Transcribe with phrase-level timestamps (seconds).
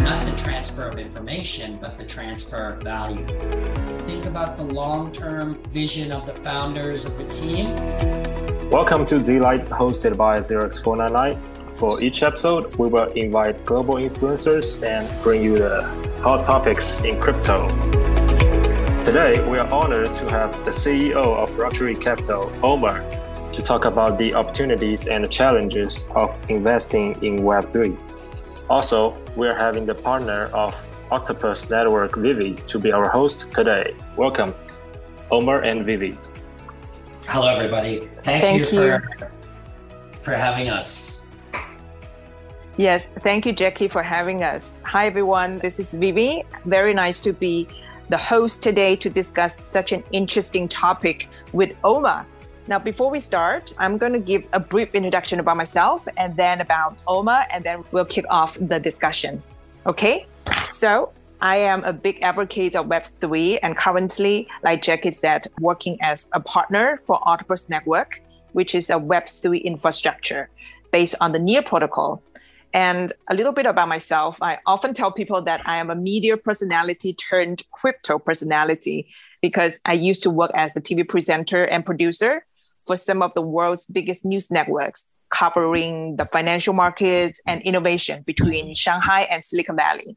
[0.00, 3.26] not the transfer of information, but the transfer of value.
[4.06, 7.74] Think about the long term vision of the founders of the team.
[8.70, 11.76] Welcome to Delight, hosted by Xerox499.
[11.76, 15.82] For each episode, we will invite global influencers and bring you the
[16.22, 17.68] hot topics in crypto.
[19.04, 23.00] Today, we are honored to have the CEO of Rocktree Capital, Omer,
[23.52, 28.07] to talk about the opportunities and challenges of investing in Web3.
[28.70, 30.76] Also, we are having the partner of
[31.10, 33.94] Octopus Network, Vivi, to be our host today.
[34.14, 34.54] Welcome,
[35.30, 36.18] Omer and Vivi.
[37.26, 38.10] Hello, everybody.
[38.22, 38.98] Thank, Thank you, you.
[38.98, 39.30] For,
[40.20, 41.24] for having us.
[42.76, 44.74] Yes, thank you, Jackie, for having us.
[44.82, 45.58] Hi, everyone.
[45.60, 46.44] This is Vivi.
[46.66, 47.66] Very nice to be
[48.10, 52.26] the host today to discuss such an interesting topic with Omer.
[52.68, 56.60] Now, before we start, I'm going to give a brief introduction about myself and then
[56.60, 59.42] about Omer, and then we'll kick off the discussion.
[59.86, 60.26] Okay?
[60.66, 61.10] So,
[61.40, 66.40] I am a big advocate of Web3 and currently, like Jackie said, working as a
[66.40, 68.20] partner for Octopus Network,
[68.52, 70.50] which is a Web3 infrastructure
[70.92, 72.22] based on the NEAR protocol.
[72.74, 76.36] And a little bit about myself, I often tell people that I am a media
[76.36, 79.08] personality turned crypto personality
[79.40, 82.44] because I used to work as a TV presenter and producer
[82.88, 88.74] for some of the world's biggest news networks, covering the financial markets and innovation between
[88.74, 90.16] Shanghai and Silicon Valley.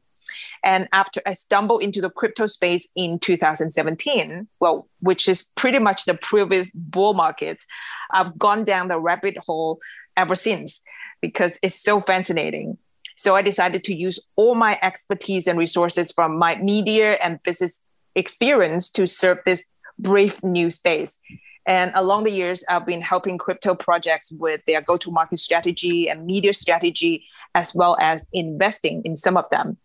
[0.64, 6.06] And after I stumbled into the crypto space in 2017, well, which is pretty much
[6.06, 7.62] the previous bull market,
[8.10, 9.78] I've gone down the rabbit hole
[10.16, 10.82] ever since
[11.20, 12.78] because it's so fascinating.
[13.16, 17.82] So I decided to use all my expertise and resources from my media and business
[18.14, 19.64] experience to serve this
[19.98, 21.20] brave new space.
[21.66, 26.08] And along the years, I've been helping crypto projects with their go to market strategy
[26.08, 29.76] and media strategy, as well as investing in some of them.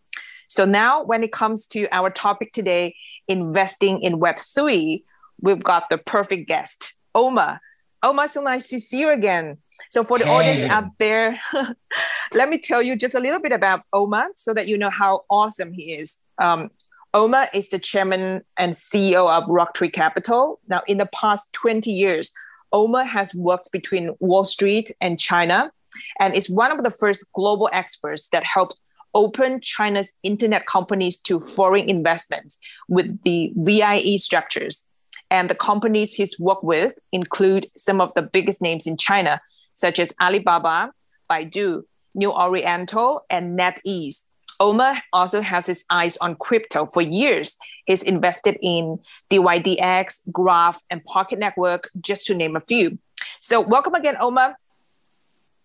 [0.49, 2.95] So now, when it comes to our topic today,
[3.27, 5.03] investing in Web3,
[5.41, 7.59] we've got the perfect guest, Omer.
[8.01, 9.57] Omer, so nice to see you again.
[9.89, 10.31] So, for the Hey.
[10.31, 11.39] audience out there,
[12.33, 15.25] let me tell you just a little bit about Omer so that you know how
[15.29, 16.17] awesome he is.
[16.39, 16.69] Um,
[17.13, 20.59] Omer is the chairman and CEO of Rocktree Capital.
[20.67, 22.31] Now, in the past 20 years,
[22.71, 25.71] Omer has worked between Wall Street and China
[26.19, 28.77] and is one of the first global experts that helped
[29.13, 34.83] open China's internet companies to foreign investments with the VIE structures.
[35.31, 39.41] And the companies he's worked with include some of the biggest names in China,
[39.73, 40.91] such as Alibaba,
[41.29, 44.23] Baidu, New Oriental, and NetEase.
[44.59, 47.55] Omer also has his eyes on crypto for years.
[47.85, 52.97] He's invested in DYDX, Graph, and Pocket Network, just to name a few.
[53.41, 54.55] So, welcome again, Omer.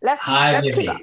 [0.02, 1.00] Let's, Hi, let's kick off.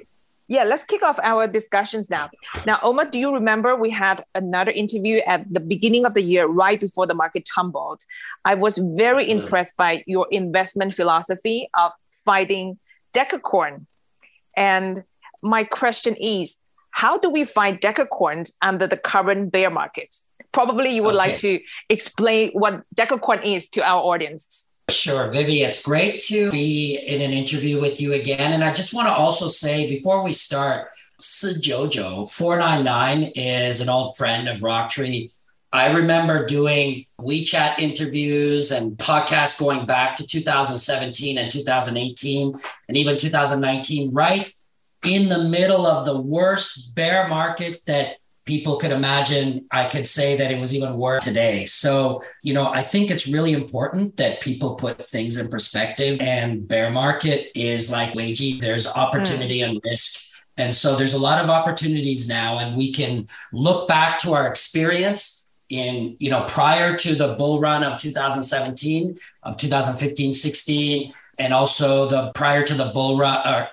[0.47, 2.31] Yeah, let's kick off our discussions now.
[2.66, 6.47] Now, Omer, do you remember we had another interview at the beginning of the year,
[6.47, 8.01] right before the market tumbled?
[8.45, 9.44] I was very Absolutely.
[9.44, 11.91] impressed by your investment philosophy of
[12.25, 12.79] fighting
[13.13, 13.85] decacorn.
[14.57, 15.03] And
[15.44, 16.57] my question is,
[16.99, 20.17] how do we find decacorns under the current bear market?
[20.51, 24.67] Probably you would like to explain what decacorn is to our audience.
[24.89, 28.51] Sure, Vivi, it's great to be in an interview with you again.
[28.51, 30.89] And I just want to also say before we start,
[31.21, 35.31] Jojo 499 is an old friend of Rocktree.
[35.71, 43.16] I remember doing WeChat interviews and podcasts going back to 2017 and 2018 and even
[43.16, 44.53] 2019, right
[45.03, 49.65] in the middle of the worst bear market that people could imagine.
[49.71, 51.65] I could say that it was even worse today.
[51.65, 56.19] So, you know, I think it's really important that people put things in perspective.
[56.19, 59.69] And bear market is like weiji, there's opportunity mm.
[59.69, 60.41] and risk.
[60.57, 64.45] And so there's a lot of opportunities now, and we can look back to our
[64.45, 71.53] experience in, you know, prior to the bull run of 2017, of 2015, 16, and
[71.53, 73.69] also the prior to the bull run or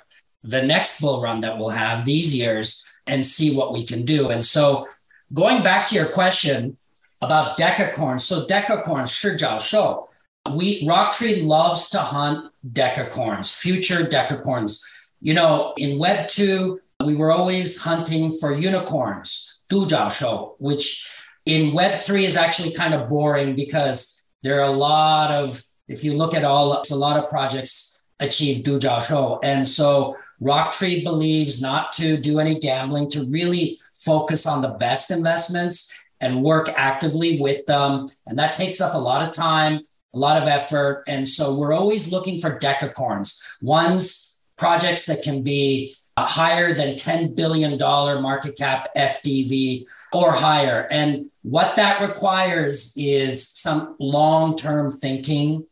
[0.47, 4.31] the next bull run that we'll have these years and see what we can do.
[4.31, 4.89] And so,
[5.33, 6.77] going back to your question
[7.21, 10.07] about decacorns, so decacorns, Shijiao Shou,
[10.55, 15.13] we Rock Tree loves to hunt decacorns, future decacorns.
[15.21, 21.11] You know, in Web 2, we were always hunting for unicorns, Dujiao Shou, which
[21.47, 26.05] in Web 3 is actually kind of boring because there are a lot of, if
[26.05, 29.39] you look at all, a lot of projects achieve Dujiao Shou.
[29.43, 35.11] And so Rocktree believes not to do any gambling, to really focus on the best
[35.11, 38.09] investments and work actively with them.
[38.27, 39.81] And that takes up a lot of time,
[40.15, 41.05] a lot of effort.
[41.07, 46.95] And so we're always looking for decacorns, ones, projects that can be uh, higher than
[46.95, 50.89] $10 billion market cap FDV or higher.
[50.91, 55.67] And what that requires is some long term thinking,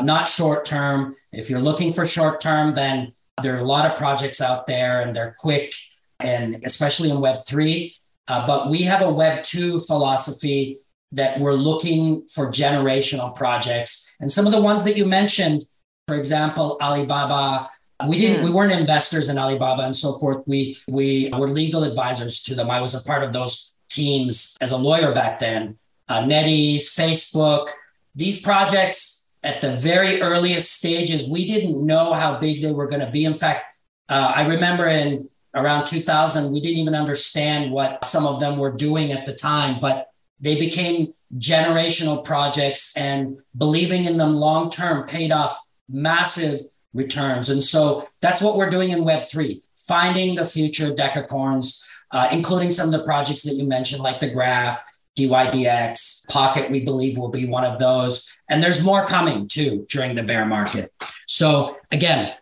[0.00, 1.14] not short term.
[1.32, 3.12] If you're looking for short term, then
[3.42, 5.72] there are a lot of projects out there and they're quick,
[6.20, 7.94] and especially in Web3.
[8.28, 10.78] Uh, but we have a Web2 philosophy
[11.12, 14.16] that we're looking for generational projects.
[14.20, 15.64] And some of the ones that you mentioned,
[16.06, 17.68] for example, Alibaba,
[18.06, 20.44] we didn't, we weren't investors in Alibaba and so forth.
[20.46, 22.70] We we were legal advisors to them.
[22.70, 25.78] I was a part of those teams as a lawyer back then.
[26.08, 27.68] Uh, NetEase, Facebook,
[28.14, 29.17] these projects
[29.48, 33.24] at the very earliest stages, we didn't know how big they were going to be.
[33.24, 33.74] In fact,
[34.10, 38.70] uh, I remember in around 2000, we didn't even understand what some of them were
[38.70, 40.08] doing at the time, but
[40.38, 45.58] they became generational projects and believing in them long term paid off
[45.88, 46.60] massive
[46.92, 47.48] returns.
[47.48, 52.92] And so that's what we're doing in Web3, finding the future decacorns, uh, including some
[52.92, 54.78] of the projects that you mentioned, like the Graph,
[55.18, 58.40] DYDX, Pocket, we believe will be one of those.
[58.48, 60.92] And there's more coming too during the bear market.
[61.26, 62.34] So again,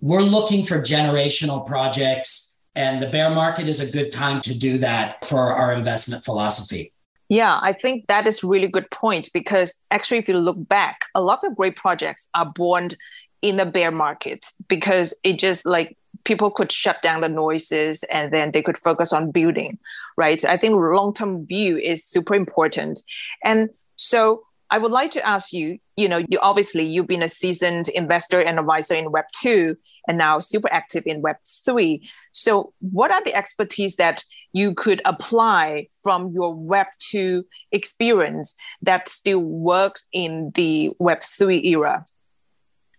[0.00, 4.78] we're looking for generational projects, and the bear market is a good time to do
[4.78, 6.92] that for our investment philosophy.
[7.28, 11.22] Yeah, I think that is really good point because actually, if you look back, a
[11.22, 12.90] lot of great projects are born
[13.40, 18.32] in the bear market because it just like people could shut down the noises and
[18.32, 19.78] then they could focus on building,
[20.16, 20.44] right?
[20.44, 23.00] I think long term view is super important,
[23.42, 27.28] and so I would like to ask you, you know, you obviously you've been a
[27.28, 29.76] seasoned investor and advisor in Web 2
[30.08, 32.02] and now super active in Web 3.
[32.32, 39.08] So what are the expertise that you could apply from your Web 2 experience that
[39.08, 42.04] still works in the Web 3 era?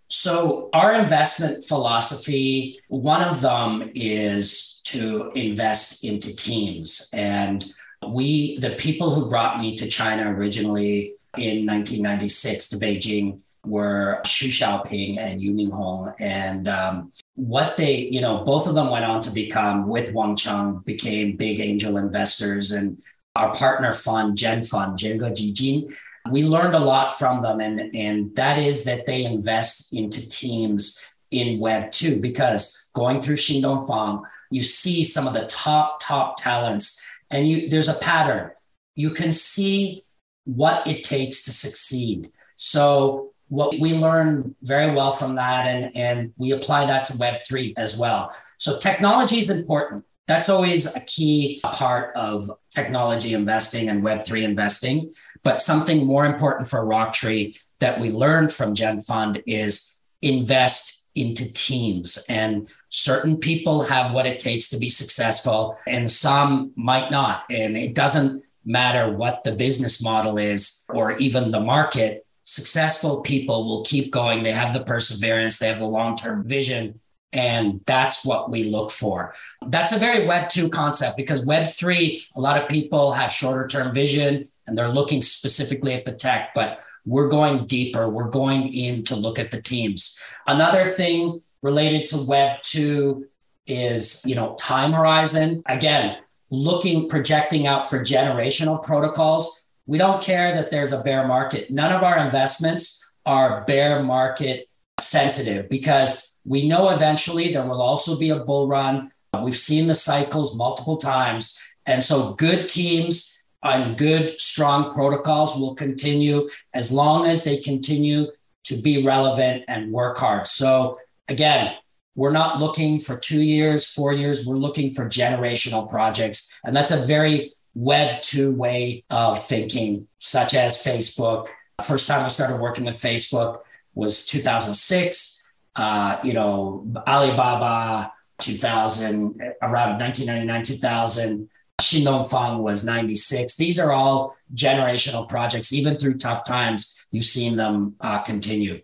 [0.07, 7.11] So, our investment philosophy, one of them is to invest into teams.
[7.15, 7.65] And
[8.07, 14.47] we, the people who brought me to China originally, in 1996 to Beijing were Xu
[14.47, 16.13] Xiaoping and Yu Minghong.
[16.19, 20.35] And um, what they, you know, both of them went on to become, with Wang
[20.35, 22.71] Qiang, became big angel investors.
[22.71, 23.01] And
[23.35, 25.93] our partner fund, Gen Fund, Zhenge Jijin,
[26.31, 27.59] we learned a lot from them.
[27.59, 33.35] And, and that is that they invest into teams in Web 2 because going through
[33.35, 37.01] Xin Dongfang, you see some of the top, top talents.
[37.31, 38.51] And you, there's a pattern.
[38.95, 40.05] You can see
[40.45, 42.31] what it takes to succeed.
[42.55, 47.73] So what we learn very well from that and, and we apply that to web3
[47.77, 54.01] as well so technology is important that's always a key part of technology investing and
[54.03, 55.11] web3 investing
[55.43, 62.25] but something more important for rocktree that we learned from ZhenFund is invest into teams
[62.29, 67.77] and certain people have what it takes to be successful and some might not and
[67.77, 73.85] it doesn't matter what the business model is or even the market, successful people will
[73.85, 74.43] keep going.
[74.43, 76.99] They have the perseverance, they have the long term vision.
[77.31, 79.35] And that's what we look for.
[79.67, 83.67] That's a very Web 2 concept because Web 3, a lot of people have shorter
[83.67, 88.09] term vision and they're looking specifically at the tech, but we're going deeper.
[88.09, 90.21] We're going in to look at the teams.
[90.47, 93.25] Another thing related to Web 2
[93.67, 95.63] is, you know, time horizon.
[95.67, 96.17] Again,
[96.49, 99.67] looking, projecting out for generational protocols.
[99.87, 101.69] We don't care that there's a bear market.
[101.69, 104.67] None of our investments are bear market
[104.99, 109.11] sensitive because we know eventually there will also be a bull run.
[109.43, 111.61] We've seen the cycles multiple times.
[111.85, 113.34] And so good teams
[113.65, 118.27] and good, strong protocols will continue as long as they continue
[118.63, 120.47] to be relevant and work hard.
[120.47, 121.75] So, again,
[122.15, 124.45] we're not looking for two years, four years.
[124.45, 126.59] We're looking for generational projects.
[126.63, 131.47] And that's a very Web 2 way of thinking, such as Facebook.
[131.83, 133.59] First time I started working with Facebook
[133.93, 135.51] was 2006.
[135.75, 141.49] Uh, you know, Alibaba, 2000, around 1999, 2000.
[141.81, 143.57] Xin Dongfang was 96.
[143.57, 145.73] These are all generational projects.
[145.73, 148.81] Even through tough times, you've seen them uh, continue.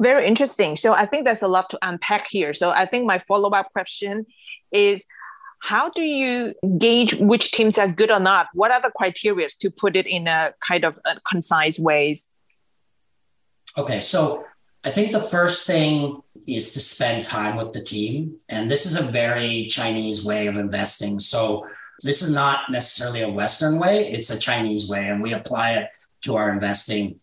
[0.00, 0.76] Very interesting.
[0.76, 2.54] So I think there's a lot to unpack here.
[2.54, 4.26] So I think my follow up question
[4.72, 5.04] is
[5.62, 8.46] how do you gauge which teams are good or not?
[8.54, 12.26] What are the criteria to put it in a kind of a concise ways?
[13.76, 14.44] Okay, so
[14.84, 18.38] I think the first thing is to spend time with the team.
[18.48, 21.18] And this is a very Chinese way of investing.
[21.18, 21.66] So
[22.02, 25.90] this is not necessarily a Western way, it's a Chinese way, and we apply it
[26.22, 27.20] to our investing.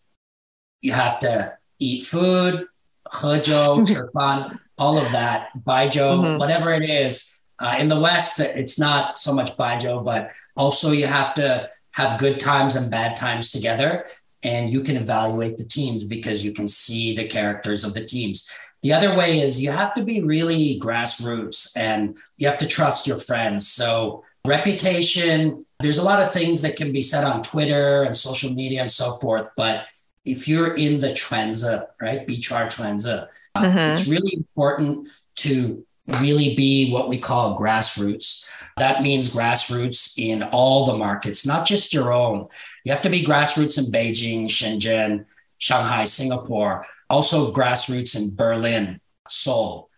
[0.80, 2.66] You have to eat food,
[3.10, 6.38] hejiu, chifan, all of that, baijiu, mm-hmm.
[6.38, 7.42] whatever it is.
[7.58, 12.20] Uh, in the West, it's not so much baijiu, but also you have to have
[12.20, 14.06] good times and bad times together.
[14.42, 18.50] And you can evaluate the teams because you can see the characters of the teams.
[18.82, 23.06] The other way is you have to be really grassroots and you have to trust
[23.06, 23.66] your friends.
[23.66, 28.52] So, reputation, there's a lot of things that can be said on Twitter and social
[28.52, 29.50] media and so forth.
[29.56, 29.86] But
[30.24, 33.78] if you're in the trenza, right, Bichar trenza, uh, mm-hmm.
[33.78, 35.84] it's really important to
[36.20, 38.48] really be what we call grassroots.
[38.76, 42.48] That means grassroots in all the markets, not just your own.
[42.84, 45.26] You have to be grassroots in Beijing, Shenzhen,
[45.58, 49.90] Shanghai, Singapore, also grassroots in Berlin, Seoul,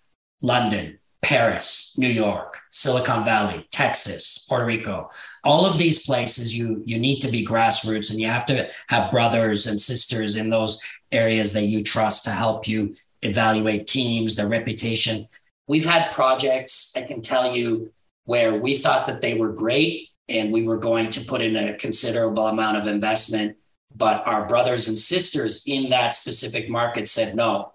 [0.42, 5.10] London, Paris, New York, Silicon Valley, Texas, Puerto Rico.
[5.44, 9.10] All of these places you you need to be grassroots and you have to have
[9.10, 14.48] brothers and sisters in those areas that you trust to help you evaluate teams, their
[14.48, 15.28] reputation.
[15.70, 17.92] We've had projects, I can tell you,
[18.24, 21.76] where we thought that they were great and we were going to put in a
[21.76, 23.56] considerable amount of investment.
[23.94, 27.72] But our brothers and sisters in that specific market said, no,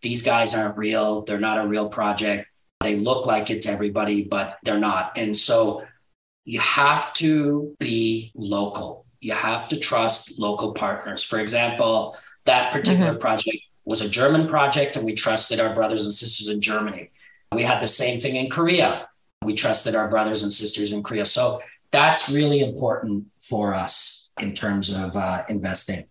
[0.00, 1.20] these guys aren't real.
[1.20, 2.48] They're not a real project.
[2.80, 5.18] They look like it to everybody, but they're not.
[5.18, 5.84] And so
[6.46, 9.04] you have to be local.
[9.20, 11.22] You have to trust local partners.
[11.22, 13.20] For example, that particular mm-hmm.
[13.20, 17.10] project was a German project, and we trusted our brothers and sisters in Germany.
[17.54, 19.08] We had the same thing in Korea.
[19.42, 21.24] We trusted our brothers and sisters in Korea.
[21.24, 26.04] So that's really important for us in terms of uh, investing.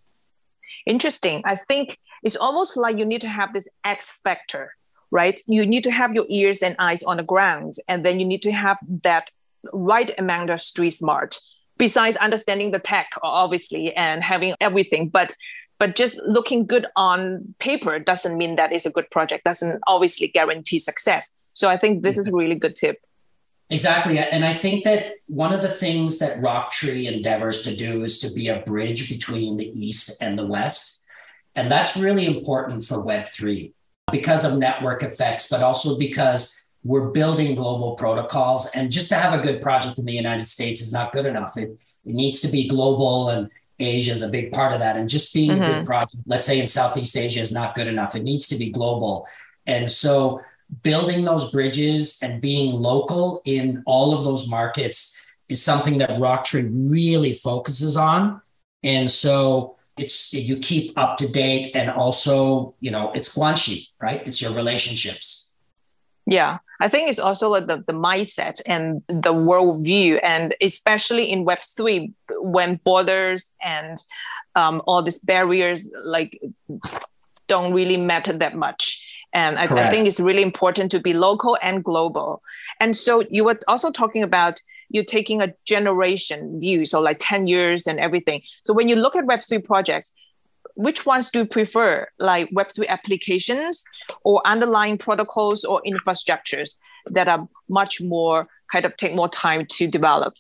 [0.86, 1.42] Interesting.
[1.46, 4.74] I think it's almost like you need to have this X factor,
[5.12, 5.40] right?
[5.48, 8.42] You need to have your ears and eyes on the ground, and then you need
[8.44, 9.30] to have that
[9.72, 11.40] right amount of street smart.
[11.78, 15.36] Besides understanding the tech, obviously, and having everything, but
[15.84, 20.30] but just looking good on paper doesn't mean that it's a good project doesn't obviously
[20.30, 21.34] guarantee success.
[21.52, 23.02] So i think this is a really good tip.
[23.70, 28.22] Exactly and i think that one of the things that rocktree endeavors to do is
[28.22, 31.06] to be a bridge between the east and the west
[31.58, 33.74] and that's really important for web3
[34.18, 39.34] because of network effects but also because we're building global protocols and just to have
[39.38, 41.58] a good project in the united states is not good enough.
[41.58, 41.70] It,
[42.10, 43.50] it needs to be global and
[43.84, 44.98] Asia is a big part of that.
[44.98, 45.62] And just being mm-hmm.
[45.62, 45.86] a good mm-hmm.
[45.86, 48.16] project, let's say in Southeast Asia, is not good enough.
[48.16, 49.28] It needs to be global.
[49.66, 50.42] And so
[50.82, 56.70] building those bridges and being local in all of those markets is something that Rocktree
[56.72, 58.42] really focuses on.
[58.84, 64.28] And so it's you keep up to date and also, you know, it's guanxi, right?
[64.28, 65.56] It's your relationships.
[66.26, 66.60] Yeah.
[66.84, 72.12] I think it's also like the, the mindset and the worldview, and especially in Web3,
[72.42, 73.98] when borders and
[74.56, 76.42] um, all these barriers like
[77.48, 79.10] don't really matter that much.
[79.32, 82.42] And I, I, think it's really important to be local and global.
[82.82, 84.60] And so you were also talking about
[84.90, 88.42] you're taking a generation view, so like 10 years and everything.
[88.66, 90.12] So when you look at Web3 projects,
[90.76, 93.84] which ones do you prefer, like Web3 applications
[94.24, 96.76] or underlying protocols or infrastructures
[97.08, 100.36] that are much more kind of take more time to develop?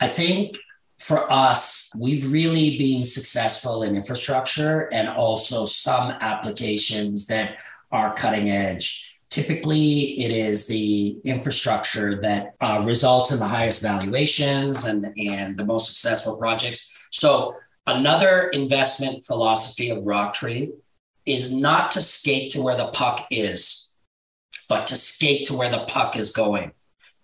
[0.00, 0.58] I think
[0.98, 7.56] for us, we've really been successful in infrastructure and also some applications that
[7.90, 9.18] are cutting edge.
[9.30, 15.64] Typically, it is the infrastructure that uh, results in the highest valuations and, and the
[15.64, 16.92] most successful projects.
[17.10, 17.56] So
[17.86, 20.72] Another investment philosophy of Rocktree
[21.26, 23.96] is not to skate to where the puck is,
[24.68, 26.72] but to skate to where the puck is going.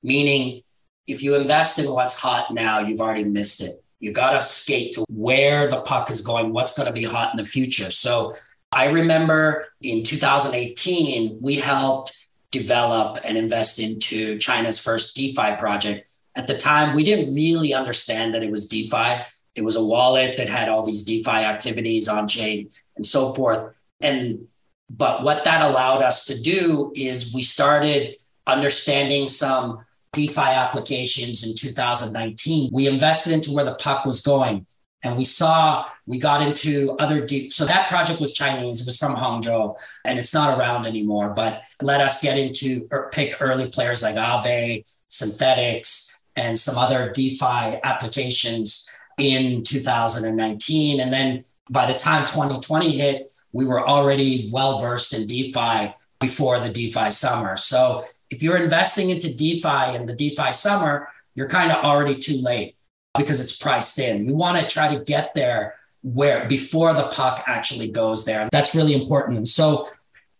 [0.03, 0.63] Meaning,
[1.07, 3.83] if you invest in what's hot now, you've already missed it.
[4.01, 7.33] You got to skate to where the puck is going, what's going to be hot
[7.33, 7.91] in the future.
[7.91, 8.33] So
[8.73, 12.17] I remember in 2018, we helped
[12.51, 16.11] develop and invest into China's first DeFi project.
[16.37, 19.23] At the time, we didn't really understand that it was DeFi.
[19.55, 23.75] It was a wallet that had all these DeFi activities on chain and so forth.
[24.01, 24.47] And
[24.89, 28.17] but what that allowed us to do is we started
[28.47, 32.71] understanding some DeFi applications in 2019.
[32.73, 34.67] We invested into where the puck was going.
[35.03, 37.55] And we saw, we got into other deep.
[37.55, 38.83] So that project was Chinese.
[38.83, 43.09] It was from Hangzhou and it's not around anymore, but let us get into or
[43.11, 48.87] pick early players like Aave, Synthetix, and some other DeFi applications
[49.19, 51.01] in 2019.
[51.01, 56.61] And then by the time 2020 hit, we were already well versed in DeFi before
[56.61, 57.57] the DeFi summer.
[57.57, 62.41] So if you're investing into DeFi in the DeFi summer, you're kind of already too
[62.41, 62.77] late
[63.17, 64.29] because it's priced in.
[64.29, 68.49] You want to try to get there where before the puck actually goes there.
[68.53, 69.37] That's really important.
[69.37, 69.89] And so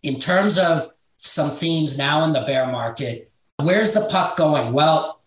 [0.03, 0.87] in terms of
[1.19, 4.73] some themes now in the bear market, where's the puck going?
[4.73, 5.21] Well,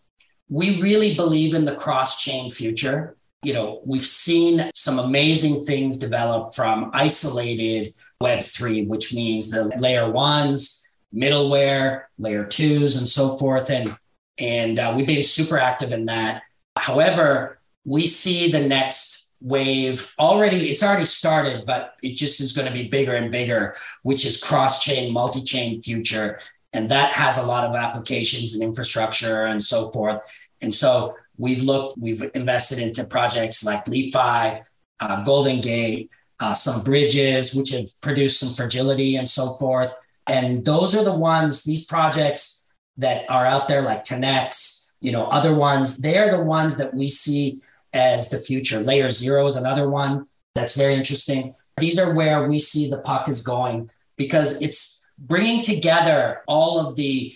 [0.50, 3.16] we really believe in the cross chain future.
[3.44, 10.10] You know, we've seen some amazing things develop from isolated Web3, which means the layer
[10.10, 13.70] ones, middleware, layer twos, and so forth.
[13.70, 13.96] And,
[14.40, 16.44] and uh, we've been super active in that.
[16.76, 22.68] However, we see the next wave already, it's already started, but it just is going
[22.68, 26.40] to be bigger and bigger, which is cross chain, multi chain future.
[26.72, 30.22] And that has a lot of applications and infrastructure and so forth.
[30.62, 34.63] And so we've looked, we've invested into projects like LI.FI,
[35.00, 36.10] uh, Golden Gate,
[36.40, 39.96] uh, some bridges, which have produced some fragility and so forth.
[40.28, 42.66] And those are the ones, these projects
[42.98, 46.94] that are out there like Connext, you know, other ones, they are the ones that
[46.94, 47.62] we see
[47.94, 48.80] as the future.
[48.80, 50.25] Layer zero is another one
[50.56, 51.54] that's very interesting.
[51.78, 56.96] These are where we see the puck is going because it's bringing together all of
[56.96, 57.36] the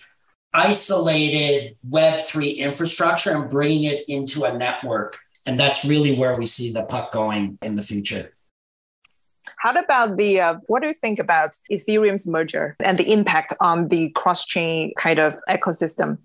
[0.53, 5.19] isolated Web3 infrastructure and bringing it into a network.
[5.45, 8.33] And that's really where we see the puck going in the future.
[9.57, 13.87] How about the, uh, what do you think about Ethereum's merger and the impact on
[13.87, 16.19] the cross chain kind of ecosystem?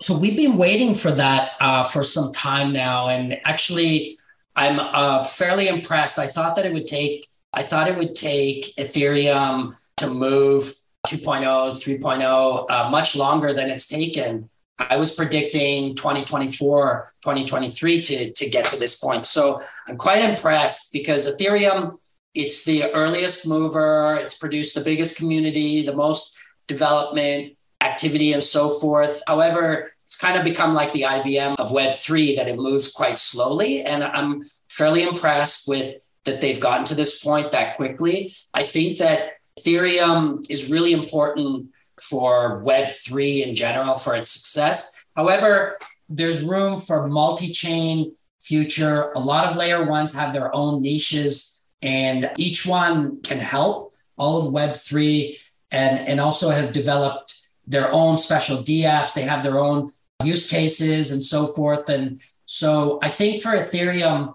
[0.00, 3.08] So we've been waiting for that uh, for some time now.
[3.08, 4.18] And actually,
[4.56, 6.18] I'm uh, fairly impressed.
[6.18, 10.72] I thought that it would take, I thought it would take Ethereum to move
[11.06, 14.48] 2.0, 3.0, uh, much longer than it's taken.
[14.78, 19.26] I was predicting 2024, 2023 to, to get to this point.
[19.26, 21.98] So I'm quite impressed because Ethereum,
[22.34, 28.70] it's the earliest mover, it's produced the biggest community, the most development activity, and so
[28.70, 29.22] forth.
[29.26, 33.82] However, it's kind of become like the IBM of Web3 that it moves quite slowly.
[33.82, 38.32] And I'm fairly impressed with that they've gotten to this point that quickly.
[38.54, 41.68] I think that Ethereum is really important
[42.00, 45.02] for Web3 in general for its success.
[45.16, 45.76] However,
[46.08, 49.12] there's room for multi chain future.
[49.12, 54.38] A lot of layer ones have their own niches, and each one can help all
[54.38, 55.36] of Web3
[55.70, 59.14] and, and also have developed their own special dApps.
[59.14, 59.92] They have their own
[60.24, 61.88] use cases and so forth.
[61.88, 64.34] And so I think for Ethereum,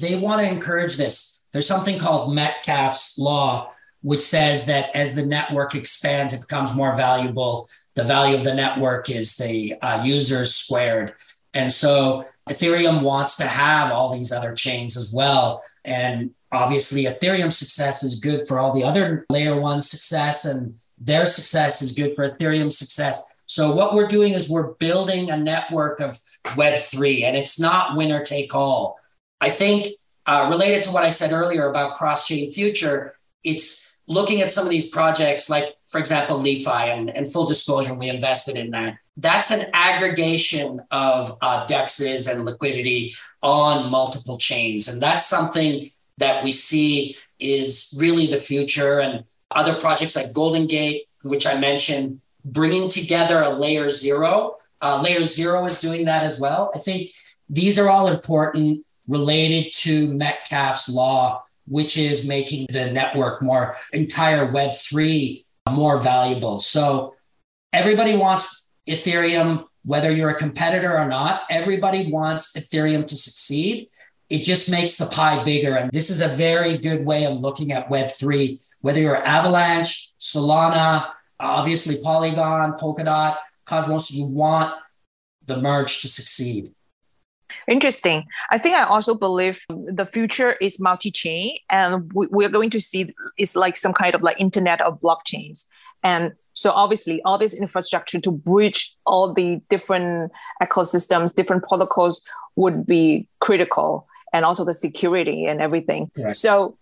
[0.00, 1.48] they want to encourage this.
[1.52, 6.94] There's something called Metcalfe's law, which says that as the network expands, it becomes more
[6.94, 7.68] valuable.
[7.94, 11.14] The value of the network is the uh, users squared.
[11.54, 15.62] And so Ethereum wants to have all these other chains as well.
[15.84, 21.26] And obviously, Ethereum success is good for all the other layer one success, and their
[21.26, 23.22] success is good for Ethereum success.
[23.46, 26.18] So, what we're doing is we're building a network of
[26.56, 28.98] Web3, and it's not winner take all.
[29.40, 29.94] I think,
[30.26, 34.64] uh, related to what I said earlier about cross chain future, it's looking at some
[34.64, 38.96] of these projects, like, for example, LI.FI, and, and full disclosure, we invested in that.
[39.16, 44.88] That's an aggregation of uh, DEXs and liquidity on multiple chains.
[44.88, 49.00] And that's something that we see is really the future.
[49.00, 54.56] And other projects like Golden Gate, which I mentioned, bringing together a layer zero.
[54.80, 56.70] Uh, layer zero is doing that as well.
[56.74, 57.12] I think
[57.48, 64.50] these are all important related to Metcalfe's law which is making the network more entire
[64.50, 66.58] Web3 more valuable.
[66.60, 67.14] So
[67.72, 73.88] everybody wants Ethereum, whether you're a competitor or not, everybody wants Ethereum to succeed.
[74.28, 75.76] It just makes the pie bigger.
[75.76, 81.10] And this is a very good way of looking at Web3, whether you're Avalanche, Solana,
[81.38, 84.74] obviously Polygon, Polkadot, Cosmos, you want
[85.46, 86.72] the merge to succeed.
[87.68, 88.24] Interesting.
[88.50, 93.14] I think I also believe the future is multi-chain, and we, are going to see
[93.36, 95.66] it's like some kind of like internet of blockchains.
[96.02, 102.22] And so obviously, all this infrastructure to bridge all the different ecosystems, different protocols
[102.56, 106.10] would be critical, and also the security and everything.
[106.32, 106.78] So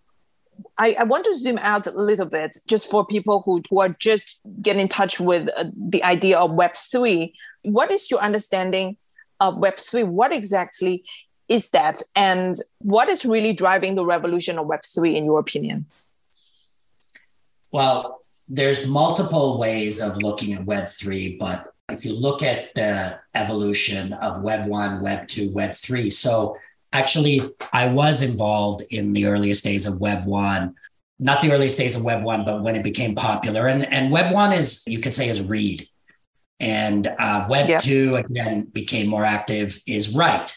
[0.79, 3.88] I, I, want to zoom out a little bit just for people who, who are
[3.88, 7.33] just getting in touch with uh, the idea of Web3.
[7.62, 8.97] What is your understanding
[9.40, 10.07] of Web3.
[10.07, 11.05] What exactly
[11.48, 12.03] is that?
[12.14, 15.87] And what is really driving the revolution of Web3 in your opinion?
[17.72, 24.12] Well, there's multiple ways of looking at Web3, but if you look at the evolution
[24.14, 26.57] of Web 1, Web 2, Web 3, so
[26.92, 30.74] actually, I was involved in the earliest days of Web 1
[31.20, 34.33] not the earliest days of web 1 but when it became popular and and web
[34.33, 35.87] 1 is you could say is read
[36.61, 37.79] and uh, Web yeah.
[37.79, 40.57] 2, again, became more active, is write.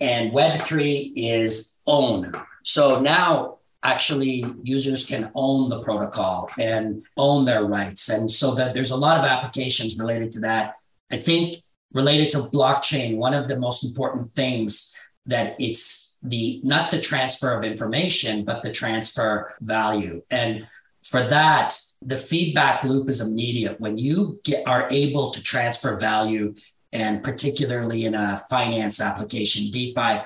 [0.00, 2.32] And Web 3 is own.
[2.62, 8.08] So now actually users can own the protocol and own their rights.
[8.08, 10.74] And so that there's a lot of applications related to that.
[11.10, 11.56] I think
[11.92, 14.94] related to blockchain, one of the most important things
[15.26, 20.22] that it's the not the transfer of information, but the transfer value.
[20.30, 20.66] And
[21.02, 23.80] for that, the feedback loop is immediate.
[23.80, 26.54] When you get are able to transfer value,
[26.92, 30.22] and particularly in a finance application, DeFi,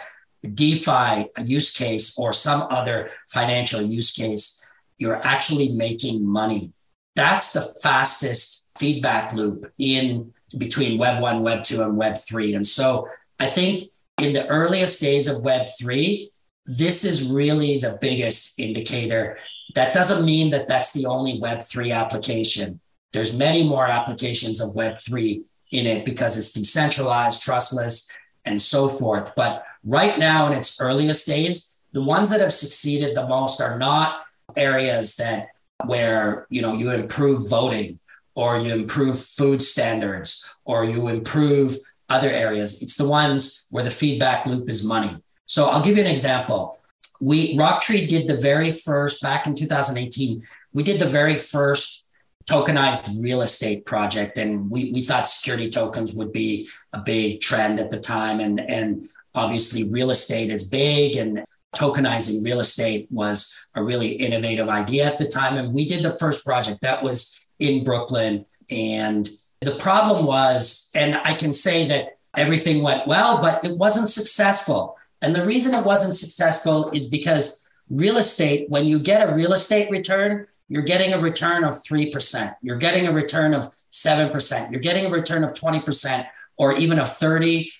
[0.55, 4.65] DeFi use case or some other financial use case,
[4.99, 6.73] you're actually making money.
[7.15, 12.55] That's the fastest feedback loop in between Web 1, Web 2, and Web 3.
[12.55, 13.09] And so
[13.41, 16.31] I think in the earliest days of Web 3,
[16.67, 19.39] this is really the biggest indicator.
[19.77, 22.81] That doesn't mean that that's the only Web 3 application.
[23.13, 28.11] There's many more applications of Web 3 in it because it's decentralized, trustless,
[28.47, 29.33] and so forth.
[29.37, 33.79] But right now, in its earliest days, the ones that have succeeded the most are
[33.79, 34.25] not
[34.57, 35.49] areas that
[35.85, 37.99] where you know you improve voting
[38.35, 41.77] or you improve food standards or you improve
[42.09, 42.83] other areas.
[42.83, 45.23] It's the ones where the feedback loop is money.
[45.45, 46.81] So I'll give you an example.
[47.21, 50.43] We Rocktree did the very first back in 2018.
[50.73, 52.11] We did the very first
[52.49, 57.81] tokenized real estate project, and we we thought security tokens would be a big trend
[57.81, 61.45] at the time, and and obviously real estate is big, and
[61.77, 66.19] tokenizing real estate was a really innovative idea at the time, and we did the
[66.19, 69.29] first project that was in Brooklyn, and
[69.61, 74.96] the problem was, and I can say that everything went well, but it wasn't successful.
[75.23, 79.53] And the reason it wasn't successful is because real estate, when you get a real
[79.53, 84.81] estate return, you're getting a return of 3%, you're getting a return of 7%, you're
[84.81, 86.27] getting a return of 20%,
[86.59, 87.71] or even of 30%.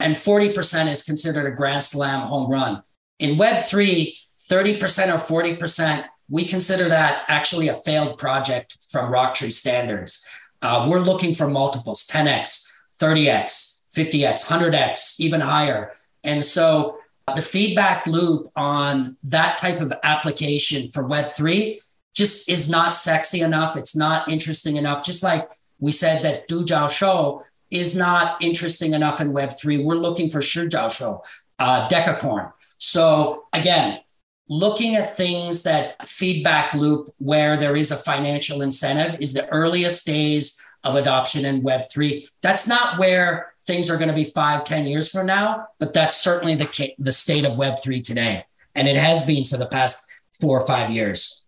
[0.00, 2.82] And 40% is considered a grand slam home run.
[3.18, 4.12] In Web3,
[4.48, 10.26] 30% or 40%, we consider that actually a failed project from Rocktree standards.
[10.62, 12.66] Uh, we're looking for multiples 10x,
[12.98, 15.92] 30x, 50x, 100x, even higher.
[16.24, 16.98] And so
[17.34, 21.78] the feedback loop on that type of application for Web3
[22.14, 23.76] just is not sexy enough.
[23.76, 25.04] It's not interesting enough.
[25.04, 29.84] Just like we said that Dujiao Shou is not interesting enough in Web3.
[29.84, 31.18] We're looking for Shijiao Shou,
[31.58, 32.52] uh, Decacorn.
[32.78, 34.00] So again,
[34.48, 40.06] looking at things that feedback loop where there is a financial incentive is the earliest
[40.06, 44.86] days of adoption in web3 that's not where things are going to be five ten
[44.86, 48.44] years from now but that's certainly the, the state of web3 today.
[48.74, 50.06] And it has been for the past
[50.40, 51.44] four or five years.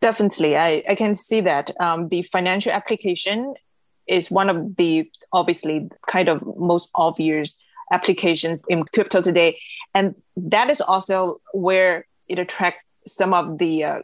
[0.00, 0.56] Definitely.
[0.56, 1.72] I, I can see that.
[1.80, 3.54] Um, the financial application
[4.06, 7.56] is one of the obviously kind of most obvious
[7.92, 9.58] applications in crypto today.
[9.94, 13.98] And that is also where it attracts some of the uh,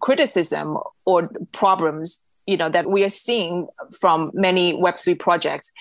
[0.00, 3.66] criticism or problems you know that we are seeing
[3.98, 5.72] from many web3 projects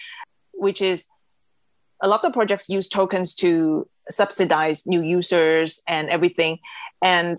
[0.63, 1.07] which is
[2.01, 6.59] a lot of projects use tokens to subsidize new users and everything.
[7.01, 7.37] And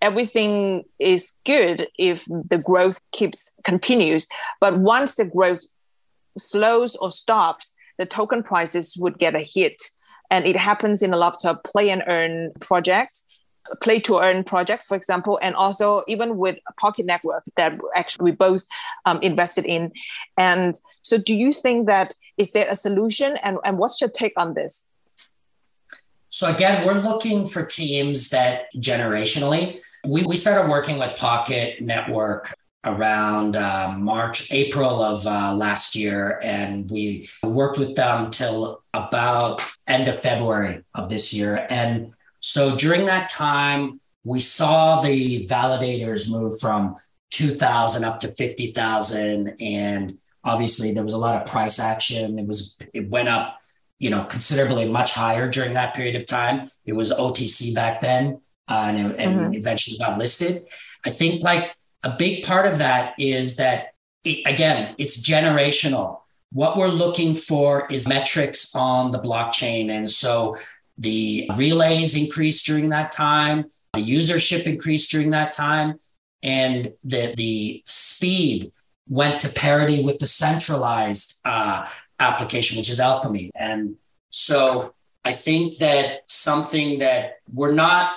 [0.00, 4.26] everything is good if the growth keeps continues.
[4.60, 5.62] But once the growth
[6.38, 9.80] slows or stops the token prices would get a hit.
[10.30, 13.24] And it happens in a lot of play and earn projects
[13.80, 18.36] play to earn projects for example and also even with pocket network that actually we
[18.36, 18.66] both
[19.06, 19.92] um, invested in
[20.36, 24.32] and so do you think that is there a solution and, and what's your take
[24.36, 24.86] on this
[26.28, 32.54] so again we're looking for teams that generationally we, we started working with pocket network
[32.84, 39.62] around uh, March, April of uh, last year, and we worked with them till about
[39.86, 41.66] end of February of this year.
[41.70, 46.96] And so during that time, we saw the validators move from
[47.30, 52.38] 2,000 up to 50,000, and obviously there was a lot of price action.
[52.40, 53.60] It was it went up,
[54.00, 56.68] you know, considerably much higher during that period of time.
[56.84, 59.54] It was OTC back then, uh, and, it, and mm-hmm.
[59.54, 60.66] eventually got listed.
[61.06, 66.22] I think like a big part of that is that, it, again, it's generational.
[66.50, 69.90] What we're looking for is metrics on the blockchain.
[69.90, 70.56] And so
[71.02, 75.98] the relays increased during that time, the usership increased during that time,
[76.42, 78.72] and the, the speed
[79.08, 81.86] went to parity with the centralized uh,
[82.18, 83.50] application, which is Alchemy.
[83.54, 83.96] And
[84.30, 88.14] so I think that something that we're not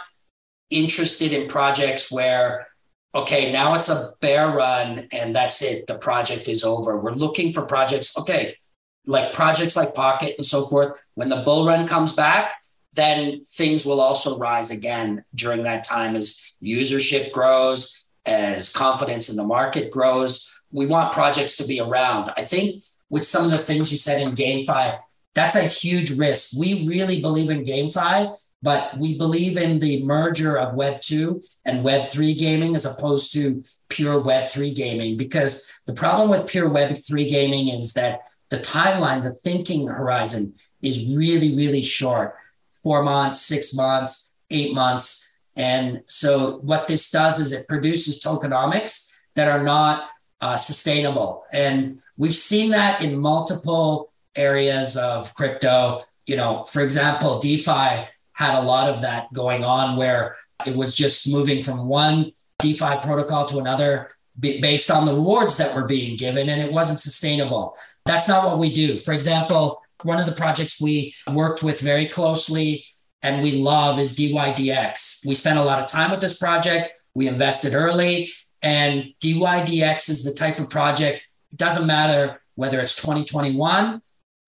[0.70, 2.68] interested in projects where
[3.16, 5.88] okay, now it's a bear run and that's it.
[5.88, 7.00] The project is over.
[7.00, 8.58] We're looking for projects, okay,
[9.06, 11.00] like projects like Pocket and so forth.
[11.14, 12.56] When the bull run comes back,
[12.96, 19.36] then things will also rise again during that time as usership grows, as confidence in
[19.36, 20.64] the market grows.
[20.72, 22.32] We want projects to be around.
[22.38, 25.00] I think with some of the things you said in GameFi,
[25.36, 26.58] that's a huge risk.
[26.58, 31.84] We really believe in GameFi, but we believe in the merger of Web 2 and
[31.84, 35.18] Web 3 gaming as opposed to pure Web 3 gaming.
[35.18, 40.54] Because the problem with pure Web 3 gaming is that the timeline, the thinking horizon
[40.82, 42.36] is really, really short
[42.86, 45.40] four months, six months, eight months.
[45.56, 51.46] And so what this does is it produces tokenomics that are not uh, sustainable.
[51.52, 56.02] And we've seen that in multiple areas of crypto.
[56.28, 60.36] You know, for example, DeFi had a lot of that going on where
[60.68, 65.74] it was just moving from one DeFi protocol to another based on the rewards that
[65.74, 67.76] were being given, and it wasn't sustainable.
[68.06, 68.98] That's not what we do.
[68.98, 72.86] For example, one of the projects we worked with very closely
[73.22, 75.26] and we love is DYDX.
[75.26, 77.02] We spent a lot of time with this project.
[77.16, 78.30] We invested early,
[78.62, 84.02] and DYDX is the type of project, it doesn't matter whether it's 2021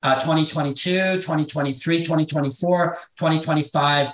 [0.03, 4.11] uh, 2022, 2023, 2024, 2025.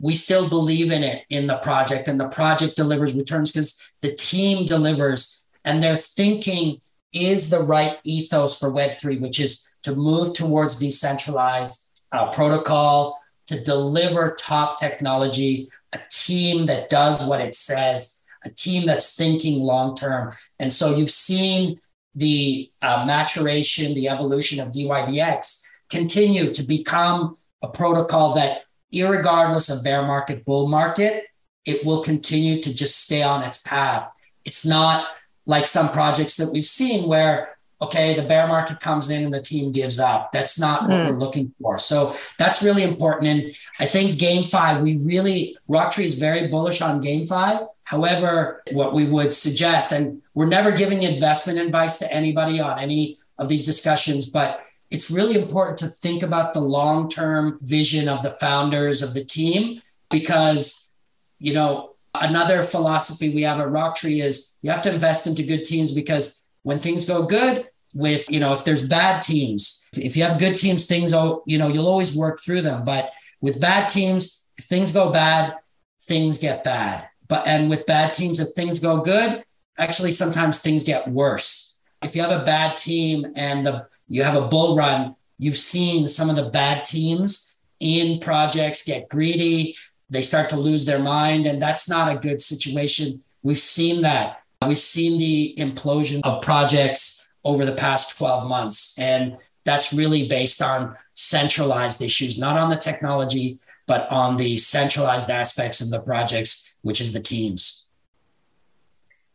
[0.00, 4.14] We still believe in it in the project, and the project delivers returns because the
[4.14, 6.80] team delivers, and their thinking
[7.12, 13.62] is the right ethos for Web3, which is to move towards decentralized uh, protocol, to
[13.62, 19.94] deliver top technology, a team that does what it says, a team that's thinking long
[19.94, 20.32] term.
[20.58, 21.80] And so you've seen
[22.16, 29.84] the uh, maturation, the evolution of DYDX continue to become a protocol that, regardless of
[29.84, 31.26] bear market, bull market,
[31.64, 34.10] it will continue to just stay on its path.
[34.44, 35.06] It's not
[35.46, 39.40] like some projects that we've seen where, okay, the bear market comes in and the
[39.40, 40.32] team gives up.
[40.32, 40.88] That's not mm.
[40.88, 41.06] what hmm.
[41.10, 41.76] we're looking for.
[41.76, 43.30] So that's really important.
[43.30, 47.68] And I think GameFi, we really, Rocktree is very bullish on GameFi.
[47.84, 53.18] However, what we would suggest, and we're never giving investment advice to anybody on any
[53.38, 54.60] of these discussions, but
[54.90, 59.24] it's really important to think about the long term vision of the founders of the
[59.24, 60.96] team because,
[61.38, 65.64] you know, another philosophy we have at Rocktree is you have to invest into good
[65.64, 70.22] teams because when things go good, with you know if there's bad teams if you
[70.22, 73.88] have good teams things oh you know you'll always work through them but with bad
[73.88, 75.54] teams if things go bad
[76.02, 79.44] things get bad but and with bad teams, if things go good,
[79.78, 81.80] actually sometimes things get worse.
[82.02, 86.06] If you have a bad team and the you have a bull run, you've seen
[86.06, 89.76] some of the bad teams in projects get greedy.
[90.08, 93.24] They start to lose their mind, and that's not a good situation.
[93.42, 94.42] We've seen that.
[94.66, 98.98] We've seen the implosion of projects over the past 12 months.
[98.98, 105.30] And that's really based on centralized issues, not on the technology, but on the centralized
[105.30, 107.88] aspects of the projects which is the teams.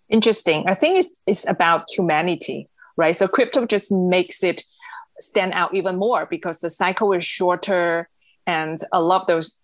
[0.09, 0.65] Interesting.
[0.67, 3.15] I think it's, it's about humanity, right?
[3.15, 4.63] So crypto just makes it
[5.19, 8.09] stand out even more because the cycle is shorter
[8.47, 9.60] and a lot of those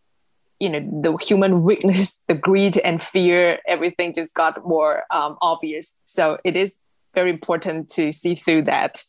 [0.60, 5.98] you know the human weakness the greed and fear everything just got more um, obvious
[6.06, 6.78] so it is
[7.13, 9.04] very important to see through that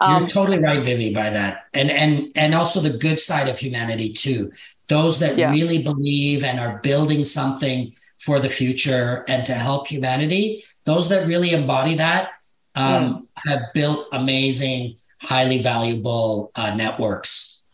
[0.00, 3.58] um, you're totally right vivi by that and and and also the good side of
[3.58, 4.50] humanity too
[4.88, 5.50] those that yeah.
[5.50, 10.62] really believe and are building something for the future and to help humanity.
[10.84, 12.30] Those that really embody that
[12.74, 13.52] um, yeah.
[13.52, 17.64] have built amazing, highly valuable uh, networks.